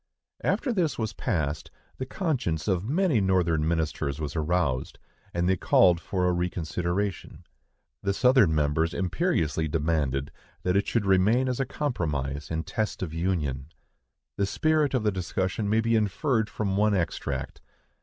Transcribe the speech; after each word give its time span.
After 0.43 0.73
this 0.73 0.97
was 0.97 1.13
passed, 1.13 1.69
the 1.99 2.07
conscience 2.07 2.67
of 2.67 2.89
many 2.89 3.21
Northern 3.21 3.67
ministers 3.67 4.19
was 4.19 4.35
aroused, 4.35 4.97
and 5.31 5.47
they 5.47 5.55
called 5.55 5.99
for 6.01 6.25
a 6.25 6.31
reconsideration. 6.31 7.43
The 8.01 8.11
Southern 8.15 8.55
members 8.55 8.95
imperiously 8.95 9.67
demanded 9.67 10.31
that 10.63 10.75
it 10.75 10.87
should 10.87 11.05
remain 11.05 11.47
as 11.47 11.59
a 11.59 11.65
compromise 11.67 12.49
and 12.49 12.65
test 12.65 13.03
of 13.03 13.13
union. 13.13 13.67
The 14.37 14.47
spirit 14.47 14.95
of 14.95 15.03
the 15.03 15.11
discussion 15.11 15.69
may 15.69 15.81
be 15.81 15.95
inferred 15.95 16.49
from 16.49 16.77
one 16.77 16.95
extract. 16.95 17.61